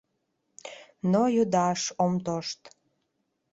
[1.11, 2.61] Но йодаш ом тошт.